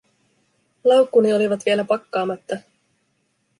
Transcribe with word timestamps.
Laukkuni 0.83 1.33
olivat 1.33 1.65
vielä 1.65 1.83
pakkaamatta. 1.83 2.57